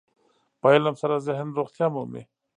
په 0.59 0.67
علم 0.73 0.95
سره 1.01 1.15
ذهن 1.27 1.47
روغتیا 1.57 1.87
مومي. 1.93 2.23